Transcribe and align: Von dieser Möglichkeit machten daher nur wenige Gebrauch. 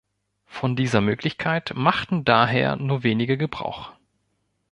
Von 0.47 0.75
dieser 0.75 0.99
Möglichkeit 0.99 1.73
machten 1.75 2.25
daher 2.25 2.75
nur 2.75 3.03
wenige 3.03 3.37
Gebrauch. 3.37 3.91